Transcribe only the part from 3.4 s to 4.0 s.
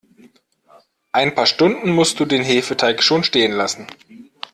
lassen.